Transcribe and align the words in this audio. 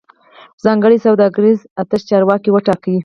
ځانګړی 0.63 0.97
سوداګریز 1.05 1.59
اتشه 1.81 2.07
چارواکي 2.09 2.49
وټاکي 2.51 2.95